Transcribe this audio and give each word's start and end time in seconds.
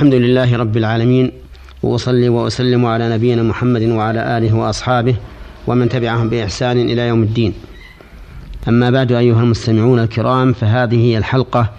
الحمد 0.00 0.14
لله 0.14 0.56
رب 0.56 0.76
العالمين 0.76 1.32
وأصلي 1.82 2.28
وأسلم 2.28 2.86
على 2.86 3.14
نبينا 3.14 3.42
محمد 3.42 3.82
وعلى 3.82 4.38
آله 4.38 4.54
وأصحابه 4.56 5.16
ومن 5.66 5.88
تبعهم 5.88 6.28
بإحسان 6.28 6.78
إلى 6.78 7.08
يوم 7.08 7.22
الدين. 7.22 7.52
أما 8.68 8.90
بعد 8.90 9.12
أيها 9.12 9.40
المستمعون 9.40 9.98
الكرام 9.98 10.52
فهذه 10.52 10.96
هي 10.96 11.18
الحلقة 11.18 11.70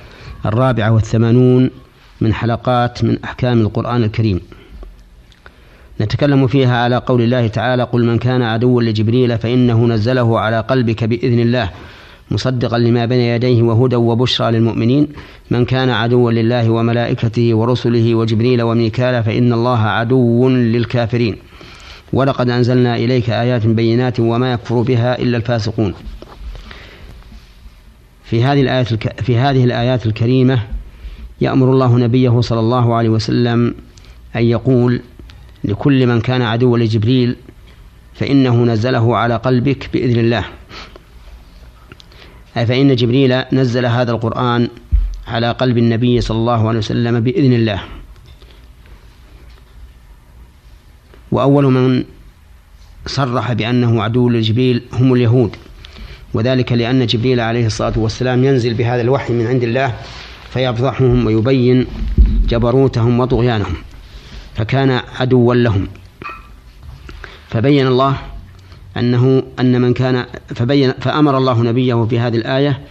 الرابعة 0.46 0.92
والثمانون 0.92 1.70
من 2.22 2.34
حلقات 2.34 3.04
من 3.04 3.18
أحكام 3.24 3.62
القرآن 3.62 4.04
الكريم. 4.04 4.42
نتكلم 6.02 6.48
فيها 6.48 6.78
على 6.84 6.98
قول 6.98 7.22
الله 7.22 7.48
تعالى 7.48 7.84
قل 7.84 8.06
من 8.06 8.18
كان 8.18 8.42
عدوا 8.42 8.82
لجبريل 8.82 9.38
فإنه 9.38 9.86
نزله 9.86 10.40
على 10.40 10.60
قلبك 10.60 11.04
بإذن 11.04 11.40
الله 11.40 11.70
مصدقا 12.32 12.78
لما 12.78 13.06
بين 13.06 13.20
يديه 13.20 13.62
وهدى 13.62 13.96
وبشرى 13.96 14.52
للمؤمنين. 14.52 15.08
من 15.52 15.66
كان 15.66 15.90
عدوا 15.90 16.32
لله 16.32 16.70
وملائكته 16.70 17.54
ورسله 17.54 18.16
وجبريل 18.16 18.62
وميكال 18.62 19.24
فإن 19.24 19.54
الله 19.54 19.80
عدو 19.80 20.50
للكافرين. 20.50 21.36
ولقد 22.14 22.50
أنزلنا 22.50 22.96
إليك 22.96 23.30
آيات 23.30 23.68
بينات 23.68 24.20
وما 24.20 24.54
يكفر 24.54 24.82
بها 24.82 25.20
إلا 25.20 25.38
الفاسقون. 25.38 25.94
في 28.24 28.44
هذه 28.44 28.62
الآيات 28.62 28.88
في 29.24 29.38
هذه 29.38 29.64
الآيات 29.64 30.06
الكريمة 30.06 30.60
يأمر 31.42 31.72
الله 31.72 31.98
نبيه 31.98 32.42
صلى 32.42 32.60
الله 32.60 32.96
عليه 32.96 33.10
وسلم 33.10 33.76
أن 34.36 34.44
يقول 34.44 35.02
لكل 35.64 36.08
من 36.08 36.22
كان 36.22 36.42
عدوا 36.42 36.78
لجبريل 36.78 37.36
فإنه 38.14 38.64
نزله 38.64 39.18
على 39.18 39.36
قلبك 39.36 39.90
بإذن 39.94 40.20
الله. 40.20 40.46
فإن 42.54 42.96
جبريل 42.96 43.44
نزل 43.54 43.86
هذا 43.86 44.12
القرآن 44.12 44.70
على 45.28 45.52
قلب 45.52 45.78
النبي 45.78 46.22
صلى 46.22 46.38
الله 46.38 46.68
عليه 46.68 46.80
وسلم 46.80 47.20
بإذن 47.20 47.54
الله. 47.54 47.84
وأول 51.32 51.66
من 51.66 52.04
صرح 53.06 53.54
بأنه 53.54 54.04
عدو 54.04 54.30
لجبريل 54.30 54.84
هم 54.94 55.14
اليهود. 55.14 55.56
وذلك 56.34 56.72
لأن 56.72 57.06
جبريل 57.06 57.40
عليه 57.40 57.66
الصلاة 57.66 57.94
والسلام 57.96 58.44
ينزل 58.44 58.74
بهذا 58.74 59.02
الوحي 59.02 59.34
من 59.34 59.48
عند 59.48 59.64
الله 59.64 59.96
فيفضحهم 60.50 61.26
ويبين 61.26 61.88
جبروتهم 62.48 63.20
وطغيانهم 63.20 63.76
فكان 64.56 65.02
عدوا 65.20 65.56
لهم. 65.56 65.88
فبين 67.50 67.88
الله 67.88 68.18
أنه 68.98 69.44
أن 69.60 69.82
من 69.82 69.94
كان 69.94 70.26
فبين 70.56 70.92
فأمر 70.92 71.38
الله 71.38 71.64
نبيه 71.64 72.06
في 72.10 72.20
هذه 72.20 72.36
الآية 72.38 72.82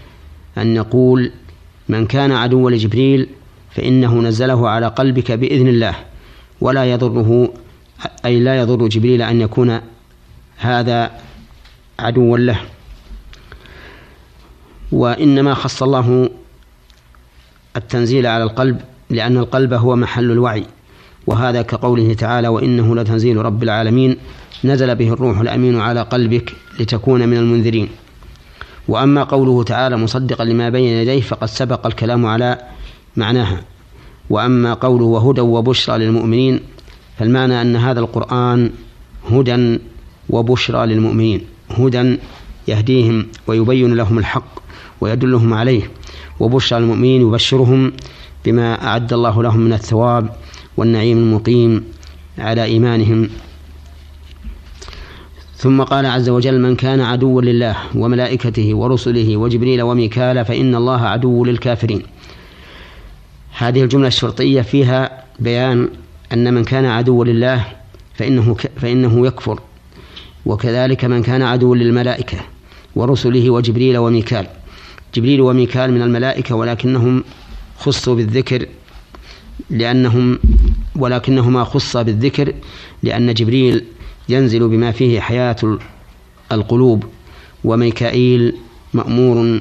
أن 0.59 0.77
يقول 0.77 1.33
من 1.89 2.07
كان 2.07 2.33
عدوا 2.33 2.71
لجبريل 2.71 3.29
فإنه 3.71 4.21
نزله 4.21 4.69
على 4.69 4.87
قلبك 4.87 5.33
بإذن 5.33 5.69
الله 5.69 5.95
ولا 6.61 6.85
يضره 6.85 7.53
أي 8.25 8.41
لا 8.41 8.59
يضر 8.61 8.89
جبريل 8.89 9.23
أن 9.23 9.41
يكون 9.41 9.81
هذا 10.57 11.11
عدوا 11.99 12.39
له. 12.39 12.61
وإنما 14.93 15.55
خص 15.55 15.83
الله 15.83 16.31
التنزيل 17.77 18.27
على 18.27 18.45
القلب 18.45 18.81
لأن 19.11 19.37
القلب 19.37 19.73
هو 19.73 19.97
محل 19.97 20.31
الوعي 20.31 20.65
وهذا 21.27 21.63
كقوله 21.63 22.15
تعالى 22.15 22.49
وإنه 22.49 22.97
لتنزيل 22.97 23.37
رب 23.37 23.63
العالمين 23.63 24.17
نزل 24.65 24.95
به 24.95 25.13
الروح 25.13 25.41
الأمين 25.41 25.81
على 25.81 26.03
قلبك 26.03 26.53
لتكون 26.81 27.29
من 27.29 27.37
المنذرين. 27.37 27.89
وأما 28.89 29.23
قوله 29.23 29.63
تعالى 29.63 29.97
مصدقا 29.97 30.45
لما 30.45 30.69
بين 30.69 30.85
يديه 30.85 31.21
فقد 31.21 31.49
سبق 31.49 31.87
الكلام 31.87 32.27
على 32.27 32.59
معناها. 33.17 33.61
وأما 34.31 34.75
قوله 34.75 35.05
وهدى 35.05 35.41
وبشرى 35.41 35.99
للمؤمنين 35.99 36.61
فالمعنى 37.19 37.63
أن 37.63 37.77
هذا 37.77 38.01
القرآن 38.01 38.71
هدى 39.31 39.79
وبشرى 40.31 40.87
للمؤمنين. 40.87 41.41
هدى 41.71 42.17
يهديهم 42.69 43.27
ويبين 43.47 43.95
لهم 43.95 44.19
الحق 44.19 44.61
ويدلهم 45.01 45.55
عليه. 45.55 45.91
وبشرى 46.41 46.81
للمؤمنين 46.81 47.21
يبشرهم 47.23 47.93
بما 48.45 48.87
أعد 48.87 49.13
الله 49.13 49.43
لهم 49.43 49.61
من 49.61 49.73
الثواب 49.73 50.31
والنعيم 50.77 51.19
المقيم 51.19 51.85
على 52.39 52.65
إيمانهم 52.65 53.29
ثم 55.61 55.83
قال 55.83 56.07
عز 56.07 56.29
وجل 56.29 56.61
من 56.61 56.77
كان 56.77 57.01
عدوا 57.01 57.43
لله 57.43 57.77
وملائكته 57.95 58.75
ورسله 58.75 59.37
وجبريل 59.37 59.83
وميكال 59.83 60.45
فإن 60.45 60.75
الله 60.75 61.01
عدو 61.01 61.45
للكافرين. 61.45 62.03
هذه 63.59 63.83
الجملة 63.83 64.09
الشرطية 64.09 64.61
فيها 64.63 65.25
بيان 65.39 65.89
أن 66.33 66.55
من 66.55 66.65
كان 66.65 66.85
عدوا 66.85 67.25
لله 67.25 67.65
فإنه, 68.15 68.57
فإنه 68.77 69.27
يكفر 69.27 69.61
وكذلك 70.47 71.05
من 71.05 71.23
كان 71.23 71.43
عدوا 71.43 71.77
للملائكة 71.77 72.39
ورسله 72.97 73.51
وجبريل 73.51 73.99
وميكال. 73.99 74.47
جبريل 75.15 75.41
وميكال 75.41 75.93
من 75.93 76.03
الملائكة 76.03 76.55
ولكنهم 76.55 77.25
خصوا 77.79 78.15
بالذكر 78.15 78.67
لأنهم 79.71 80.39
ولكنهما 80.97 81.65
خصا 81.65 82.03
بالذكر 82.03 82.53
لأن 83.03 83.35
جبريل 83.35 83.85
ينزل 84.31 84.69
بما 84.69 84.91
فيه 84.93 85.21
حياة 85.21 85.57
القلوب 86.53 87.05
وميكائيل 87.65 88.57
مأمور 88.95 89.61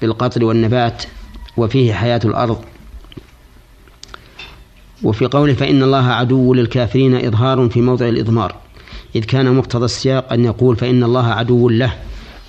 بالقتل 0.00 0.44
والنبات 0.44 1.02
وفيه 1.56 1.92
حياة 1.92 2.20
الأرض. 2.24 2.58
وفي 5.02 5.26
قوله 5.26 5.54
فإن 5.54 5.82
الله 5.82 6.06
عدو 6.06 6.54
للكافرين 6.54 7.14
إظهار 7.26 7.68
في 7.68 7.80
موضع 7.80 8.08
الإضمار. 8.08 8.54
إذ 9.16 9.24
كان 9.24 9.54
مقتضى 9.54 9.84
السياق 9.84 10.32
أن 10.32 10.44
يقول 10.44 10.76
فإن 10.76 11.04
الله 11.04 11.26
عدو 11.26 11.68
له 11.68 11.92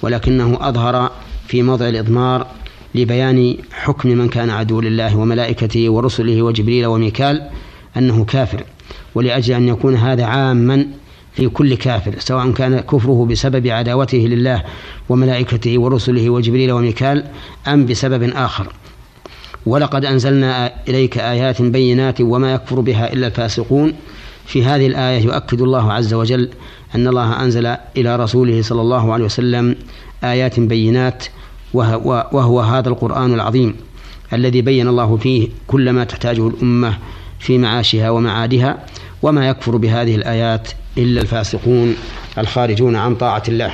ولكنه 0.02 0.58
أظهر 0.62 1.12
في 1.48 1.64
موضع 1.64 1.90
الإضمار 1.90 2.48
لبيان 2.96 3.58
حكم 3.72 4.10
من 4.10 4.30
كان 4.30 4.50
عدو 4.50 4.82
لله 4.82 5.18
وملائكته 5.18 5.90
ورسله 5.90 6.42
وجبريل 6.42 6.86
وميكال 6.86 7.50
أنه 7.98 8.26
كافر. 8.26 8.64
ولأجل 9.16 9.54
أن 9.54 9.68
يكون 9.68 9.96
هذا 9.96 10.26
عاما 10.26 10.88
في 11.36 11.48
كل 11.48 11.76
كافر 11.76 12.16
سواء 12.20 12.52
كان 12.52 12.80
كفره 12.80 13.26
بسبب 13.26 13.68
عداوته 13.68 14.18
لله 14.18 14.64
وملائكته 15.10 15.80
ورسله 15.80 16.30
وجبريل 16.30 16.72
وميكال 16.72 17.24
أم 17.68 17.86
بسبب 17.86 18.24
آخر. 18.24 18.68
ولقد 19.66 20.06
أنزلنا 20.06 20.72
إليك 20.90 21.18
آيات 21.18 21.62
بينات 21.62 22.22
وما 22.22 22.54
يكفر 22.54 22.80
بها 22.80 23.14
إلا 23.14 23.28
الفاسقون. 23.28 23.94
في 24.46 24.64
هذه 24.64 24.88
الآية 24.88 25.24
يؤكد 25.24 25.62
الله 25.62 25.94
عز 25.94 26.14
وجل 26.14 26.50
أن 26.96 27.08
الله 27.08 27.44
أنزل 27.44 27.66
إلى 27.98 28.16
رسوله 28.16 28.62
صلى 28.62 28.82
الله 28.82 29.14
عليه 29.14 29.26
وسلم 29.26 29.76
آيات 30.24 30.60
بينات 30.60 31.24
وهو, 31.74 32.62
هذا 32.62 32.90
القرآن 32.90 33.34
العظيم 33.34 33.76
الذي 34.34 34.62
بين 34.62 34.88
الله 34.88 35.18
فيه 35.18 35.48
كل 35.68 35.90
ما 35.90 36.04
تحتاجه 36.04 36.48
الأمة 36.48 36.98
في 37.46 37.58
معاشها 37.58 38.10
ومعادها 38.10 38.86
وما 39.22 39.48
يكفر 39.48 39.78
بهذه 39.78 40.16
الآيات 40.16 40.70
إلا 40.98 41.22
الفاسقون 41.22 41.96
الخارجون 42.38 42.96
عن 42.96 43.16
طاعة 43.16 43.44
الله. 43.48 43.74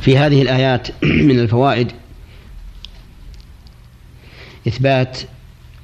في 0.00 0.18
هذه 0.18 0.42
الآيات 0.42 0.88
من 1.28 1.38
الفوائد 1.38 1.92
إثبات 4.68 5.18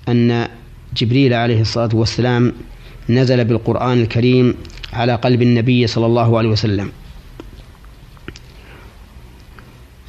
أن 0.09 0.49
جبريل 0.97 1.35
عليه 1.35 1.61
الصلاة 1.61 1.91
والسلام 1.93 2.53
نزل 3.09 3.45
بالقرآن 3.45 4.03
الكريم 4.03 4.55
على 4.93 5.15
قلب 5.15 5.43
النبي 5.43 5.87
صلى 5.87 6.07
الله 6.07 6.39
عليه 6.39 6.49
وسلم. 6.49 6.93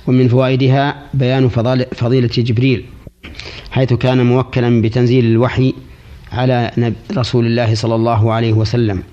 ومن 0.07 0.27
فوائدها 0.27 1.03
بيان 1.13 1.49
فضيلة 1.95 2.29
جبريل. 2.37 2.85
حيث 3.71 3.93
كان 3.93 4.25
موكلا 4.25 4.81
بتنزيل 4.81 5.25
الوحي 5.25 5.73
على 6.31 6.71
رسول 7.17 7.45
الله 7.45 7.75
صلى 7.75 7.95
الله 7.95 8.33
عليه 8.33 8.53
وسلم. 8.53 9.03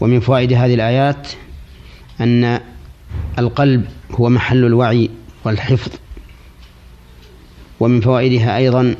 ومن 0.00 0.20
فوائد 0.20 0.52
هذه 0.52 0.74
الآيات 0.74 1.28
أن 2.20 2.60
القلب 3.38 3.84
هو 4.12 4.28
محل 4.28 4.64
الوعي 4.64 5.10
والحفظ. 5.44 5.92
ومن 7.80 8.00
فوائدها 8.00 8.56
أيضا 8.56 8.94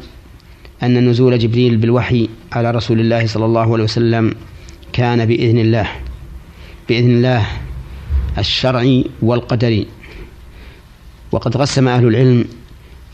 أن 0.82 1.08
نزول 1.08 1.38
جبريل 1.38 1.76
بالوحي 1.76 2.28
على 2.52 2.70
رسول 2.70 3.00
الله 3.00 3.26
صلى 3.26 3.44
الله 3.44 3.72
عليه 3.72 3.84
وسلم 3.84 4.34
كان 4.92 5.26
بإذن 5.26 5.58
الله. 5.58 5.88
بإذن 6.88 7.10
الله 7.10 7.46
الشرعي 8.38 9.04
والقدري 9.22 9.86
وقد 11.32 11.56
قسم 11.56 11.88
أهل 11.88 12.08
العلم 12.08 12.44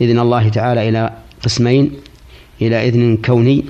إذن 0.01 0.19
الله 0.19 0.49
تعالى 0.49 0.89
إلى 0.89 1.11
قسمين 1.45 1.93
إلى 2.63 2.89
إذن 2.89 3.17
كوني 3.17 3.65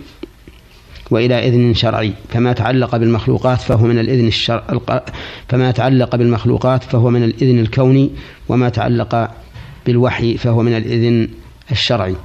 وإلى 1.10 1.48
إذن 1.48 1.74
شرعي. 1.74 2.12
فما 2.28 2.52
تعلق 2.52 2.96
بالمخلوقات 2.96 3.60
فهو 3.60 3.86
من 3.86 3.98
الإذن 3.98 4.26
الشرع 4.26 4.80
فما 5.48 5.70
تعلق 5.70 6.16
بالمخلوقات 6.16 6.82
فهو 6.82 7.10
من 7.10 7.24
الإذن 7.24 7.58
الكوني 7.58 8.10
وما 8.48 8.68
تعلق 8.68 9.30
بالوحي 9.86 10.36
فهو 10.36 10.62
من 10.62 10.76
الإذن 10.76 11.28
الشرعي. 11.70 12.16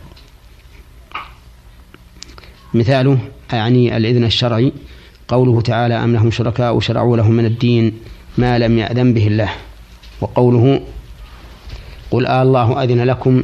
مثاله 2.73 3.17
يعني 3.53 3.97
الإذن 3.97 4.23
الشرعي 4.23 4.71
قوله 5.27 5.61
تعالى 5.61 5.93
أم 5.93 6.13
لهم 6.13 6.31
شركاء 6.31 6.79
شرعوا 6.79 7.17
لهم 7.17 7.31
من 7.31 7.45
الدين 7.45 7.93
ما 8.37 8.59
لم 8.59 8.77
يأذن 8.77 9.13
به 9.13 9.27
الله. 9.27 9.49
وقوله 10.21 10.81
قل 12.11 12.25
آه 12.25 12.41
الله 12.41 12.83
أذن 12.83 13.01
لكم 13.03 13.43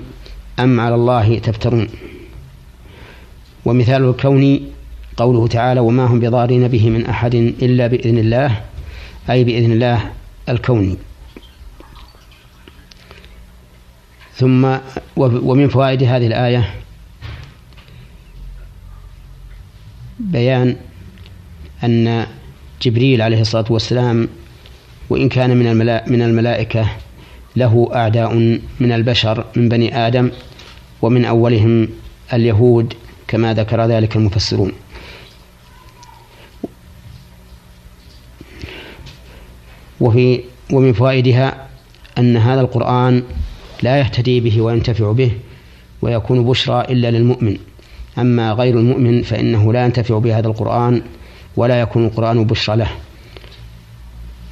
أم 0.59 0.79
على 0.79 0.95
الله 0.95 1.39
تفترون. 1.39 1.87
ومثال 3.65 4.09
الكوني 4.09 4.61
قوله 5.17 5.47
تعالى 5.47 5.79
وما 5.79 6.05
هم 6.05 6.19
بضارين 6.19 6.67
به 6.67 6.89
من 6.89 7.05
أحد 7.05 7.35
إلا 7.35 7.87
بإذن 7.87 8.17
الله 8.17 8.61
أي 9.29 9.43
بإذن 9.43 9.71
الله 9.71 10.11
الكوني 10.49 10.97
ثم 14.33 14.77
ومن 15.17 15.67
فوائد 15.67 16.03
هذه 16.03 16.27
الآية 16.27 16.73
بيان 20.19 20.75
أن 21.83 22.27
جبريل 22.81 23.21
عليه 23.21 23.41
الصلاة 23.41 23.65
والسلام 23.69 24.27
وإن 25.09 25.29
كان 25.29 25.57
من 25.57 25.77
من 26.11 26.21
الملائكة 26.21 26.89
له 27.55 27.89
أعداء 27.93 28.59
من 28.79 28.91
البشر 28.91 29.45
من 29.55 29.69
بني 29.69 30.07
آدم 30.07 30.31
ومن 31.01 31.25
أولهم 31.25 31.87
اليهود 32.33 32.93
كما 33.27 33.53
ذكر 33.53 33.85
ذلك 33.85 34.15
المفسرون. 34.15 34.71
وفي 39.99 40.39
ومن 40.71 40.93
فوائدها 40.93 41.67
أن 42.17 42.37
هذا 42.37 42.61
القرآن 42.61 43.23
لا 43.83 43.99
يهتدي 43.99 44.39
به 44.39 44.61
وينتفع 44.61 45.11
به 45.11 45.31
ويكون 46.01 46.45
بشرى 46.45 46.81
إلا 46.81 47.11
للمؤمن. 47.11 47.57
أما 48.17 48.51
غير 48.53 48.79
المؤمن 48.79 49.21
فإنه 49.21 49.73
لا 49.73 49.85
ينتفع 49.85 50.17
بهذا 50.17 50.47
القرآن 50.47 51.01
ولا 51.57 51.81
يكون 51.81 52.05
القرآن 52.05 52.45
بشرى 52.45 52.75
له. 52.75 52.91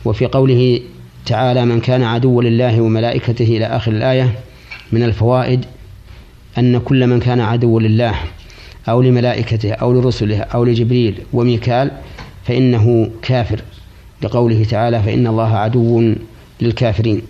وفي 0.05 0.25
قوله 0.25 0.81
تعالى 1.25 1.65
من 1.65 1.79
كان 1.81 2.03
عدوا 2.03 2.43
لله 2.43 2.81
وملائكته 2.81 3.43
إلى 3.43 3.65
آخر 3.65 3.91
الآية 3.91 4.39
من 4.91 5.03
الفوائد 5.03 5.65
أن 6.57 6.79
كل 6.79 7.07
من 7.07 7.19
كان 7.19 7.39
عدوا 7.39 7.79
لله 7.79 8.15
أو 8.89 9.01
لملائكته 9.01 9.71
أو 9.71 9.93
لرسله 9.93 10.39
أو 10.39 10.63
لجبريل 10.63 11.21
وميكال 11.33 11.91
فإنه 12.45 13.09
كافر. 13.21 13.61
لقوله 14.21 14.63
تعالى 14.63 15.03
فإن 15.03 15.27
الله 15.27 15.57
عدو 15.57 16.13
للكافرين. 16.61 17.21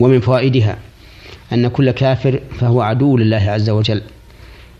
ومن 0.00 0.20
فوائدها 0.20 0.76
أن 1.52 1.68
كل 1.68 1.90
كافر 1.90 2.40
فهو 2.60 2.80
عدو 2.80 3.16
لله 3.16 3.50
عز 3.50 3.70
وجل. 3.70 4.02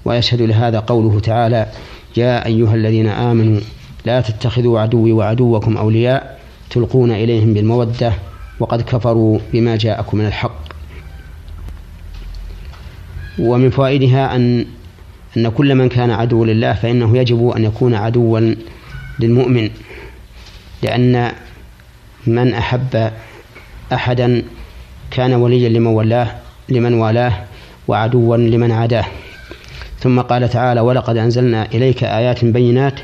ويشهد 0.04 0.42
لهذا 0.42 0.78
قوله 0.78 1.20
تعالى 1.20 1.66
يا 2.16 2.46
أيها 2.46 2.74
الذين 2.74 3.08
آمنوا 3.08 3.60
لا 4.04 4.20
تتخذوا 4.20 4.80
عدوي 4.80 5.12
وعدوكم 5.12 5.76
أولياء 5.76 6.42
تلقون 6.72 7.10
إليهم 7.10 7.54
بالمودة 7.54 8.12
وقد 8.60 8.82
كفروا 8.82 9.38
بما 9.52 9.76
جاءكم 9.76 10.19
من 10.19 10.26
الحق. 10.26 10.62
ومن 13.38 13.70
فوائدها 13.70 14.36
أن 14.36 14.66
أن 15.36 15.48
كل 15.48 15.74
من 15.74 15.88
كان 15.88 16.10
عدوا 16.10 16.46
لله 16.46 16.72
فإنه 16.72 17.19
يجب 17.19 17.48
أن 17.48 17.64
يكون 17.64 17.94
عدوا 17.94 18.54
للمؤمن 19.19 19.70
لأن 20.82 21.32
من 22.26 22.54
أحب 22.54 23.10
أحدا 23.92 24.42
كان 25.10 25.34
وليا 25.34 25.69
لمن 25.69 25.86
ولاه 25.86 26.36
لمن 26.69 26.94
والاه 26.94 27.32
وعدوا 27.88 28.36
لمن 28.36 28.72
عاداه. 28.72 29.04
ثم 30.00 30.20
قال 30.20 30.48
تعالى 30.48 30.80
ولقد 30.80 31.16
أنزلنا 31.16 31.66
إليك 31.74 32.04
آيات 32.04 32.44
بينات 32.44 32.94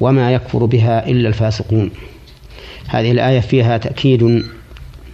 وما 0.00 0.32
يكفر 0.32 0.64
بها 0.64 1.06
إلا 1.08 1.28
الفاسقون. 1.28 1.90
هذه 2.88 3.10
الآية 3.10 3.40
فيها 3.40 3.78
تأكيد 3.78 4.22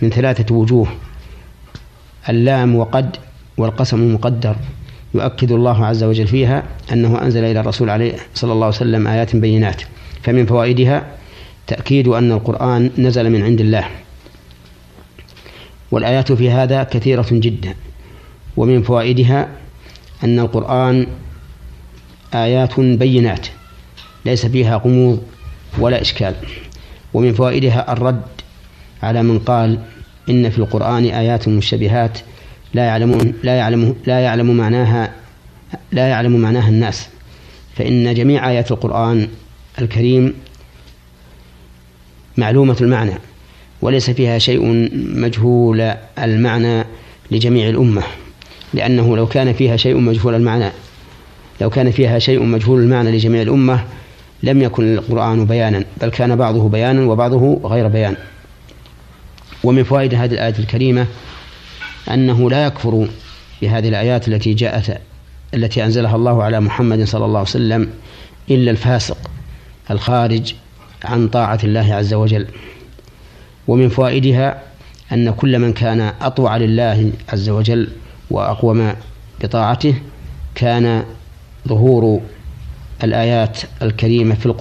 من 0.03 0.11
ثلاثة 0.11 0.55
وجوه. 0.55 0.89
اللام 2.29 2.77
وقد 2.77 3.17
والقسم 3.57 4.15
مقدر. 4.15 4.57
يؤكد 5.15 5.53
الله 5.53 5.87
عز 5.87 6.05
وجل 6.05 6.27
فيها 6.27 6.63
أنه 6.93 7.23
أنزل 7.23 7.45
إلى 7.45 7.61
الرسول 7.61 7.91
عليه 7.91 8.17
صلى 8.35 8.53
الله 8.53 8.67
عليه 8.67 8.77
وسلم 8.77 9.07
آيات 9.07 9.37
بينات. 9.37 9.83
فمن 10.23 10.47
فوائدها 10.47 11.07
تأكيد 11.67 12.09
أن 12.09 12.33
القرآن 12.33 12.91
نزل 12.99 13.31
من 13.31 13.43
عند 13.43 13.61
الله. 13.61 13.87
والآيات 15.91 16.33
في 16.33 16.51
هذا 16.51 16.83
كثيرة 16.83 17.27
جدا. 17.31 17.75
ومن 18.57 18.83
فوائدها 18.83 19.49
أن 20.25 20.39
القرآن 20.39 21.07
آيات 22.35 22.81
بينات. 22.81 23.47
ليس 24.25 24.47
فيها 24.47 24.77
غموض 24.77 25.23
ولا 25.79 26.01
إشكال. 26.01 26.35
ومن 27.15 27.33
فوائدها 27.33 27.93
الرد 27.93 28.23
على 29.03 29.23
من 29.23 29.39
قال 29.39 29.79
إن 30.31 30.51
في 30.51 30.59
القرآن 30.59 31.05
آيات 31.05 31.49
مشتبهات 31.49 32.19
لا 32.75 32.85
يعلمون 32.85 33.35
لا 33.43 33.57
يعلم 33.57 33.97
لا 34.07 34.21
يعلم 34.21 34.57
معناها 34.57 35.13
لا 35.93 36.09
يعلم 36.09 36.37
معناها 36.37 36.69
الناس. 36.69 37.09
فإن 37.77 38.15
جميع 38.15 38.51
آيات 38.51 38.73
القرآن 38.73 39.29
الكريم 39.81 40.35
معلومة 42.37 42.77
المعنى 42.81 43.15
وليس 43.83 44.11
فيها 44.11 44.39
شيء 44.39 44.91
مجهول 44.95 45.81
المعنى 46.19 46.85
لجميع 47.31 47.69
الأمة 47.69 48.03
لأنه 48.75 49.17
لو 49.17 49.27
كان 49.27 49.53
فيها 49.53 49.77
شيء 49.77 49.97
مجهول 49.97 50.35
المعنى 50.35 50.71
لو 51.61 51.71
كان 51.71 51.91
فيها 51.91 52.19
شيء 52.19 52.43
مجهول 52.43 52.81
المعنى 52.81 53.11
لجميع 53.11 53.43
الأمة 53.43 53.85
لم 54.45 54.63
يكن 54.63 54.95
القرآن 54.95 55.47
بيانا 55.47 55.85
بل 56.01 56.09
كان 56.09 56.37
بعضه 56.37 56.69
بيانا 56.69 57.11
وبعضه 57.11 57.61
غير 57.65 57.89
بيان. 57.89 58.17
ومن 59.65 59.85
فوائد 59.85 60.15
هذه 60.15 60.33
الآية 60.33 60.55
الكريمة 60.59 61.07
أنه 62.11 62.51
لا 62.51 62.67
يكفر 62.67 63.09
بهذه 63.63 63.89
الآيات 63.89 64.29
التي 64.29 64.55
جاءت 64.55 65.01
التي 65.55 65.85
أنزلها 65.85 66.17
الله 66.17 66.43
على 66.43 66.61
محمد 66.61 67.05
صلى 67.05 67.25
الله 67.25 67.39
عليه 67.39 67.49
وسلم 67.49 67.91
إلا 68.51 68.71
الفاسق 68.71 69.19
الخارج 69.91 70.55
عن 71.05 71.29
طاعة 71.29 71.59
الله 71.65 71.95
عز 71.95 72.15
وجل. 72.15 72.47
ومن 73.69 73.89
فوائدها 73.89 74.63
أن 75.13 75.31
كل 75.31 75.59
من 75.59 75.73
كان 75.73 76.13
أطوع 76.21 76.57
لله 76.57 77.13
عز 77.33 77.49
وجل 77.49 77.89
وأقوم 78.31 78.93
بطاعته 79.43 79.95
كان 80.55 81.05
ظهور 81.69 82.21
الآيات 83.03 83.59
الكريمة 83.83 84.35
في 84.35 84.47
القرآن. 84.47 84.55